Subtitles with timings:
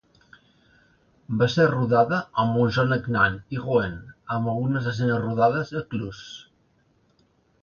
[1.41, 3.93] Va ser rodada a Mont-Saint-Aignan i Rouen,
[4.37, 6.27] amb algunes escenes rodades a Cluses.